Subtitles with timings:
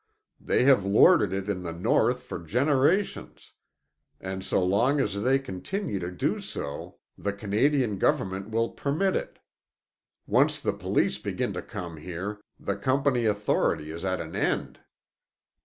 [0.39, 3.51] They have lorded it in the North for generations,
[4.19, 9.37] and so long as they continue to do so the Canadian government will permit it.
[10.25, 14.79] Once the Police begin to come here, the Company authority is at an end.